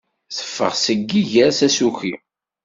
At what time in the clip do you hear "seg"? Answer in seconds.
0.83-1.09